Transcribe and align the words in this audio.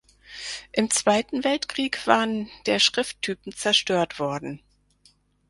Im 0.71 0.89
Zweiten 0.89 1.43
Weltkrieg 1.43 2.07
waren 2.07 2.49
der 2.65 2.79
Schrifttypen 2.79 3.51
zerstört 3.53 4.17
worden. 4.17 4.59